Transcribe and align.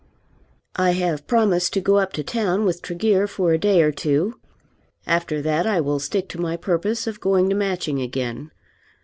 I 0.77 0.93
have 0.93 1.27
promised 1.27 1.73
to 1.73 1.79
go 1.79 1.99
up 1.99 2.11
to 2.13 2.23
town 2.23 2.65
with 2.65 2.81
Tregear 2.81 3.27
for 3.27 3.53
a 3.53 3.59
day 3.59 3.83
or 3.83 3.91
two. 3.91 4.39
After 5.05 5.43
that 5.43 5.67
I 5.67 5.79
will 5.79 5.99
stick 5.99 6.27
to 6.29 6.41
my 6.41 6.57
purpose 6.57 7.05
of 7.05 7.19
going 7.19 7.49
to 7.49 7.55
Matching 7.55 8.01
again. 8.01 8.49